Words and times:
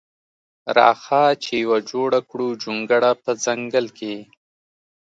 راخه 0.77 1.23
چی 1.43 1.53
یوه 1.63 1.79
جوړه 1.91 2.19
کړو 2.29 2.47
جونګړه 2.63 3.11
په 3.23 3.31
ځنګل 3.45 3.87
کی. 3.97 4.15